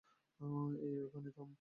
[0.79, 1.49] এই, ওখানেই থাম!